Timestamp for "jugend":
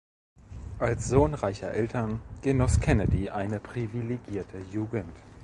4.71-5.13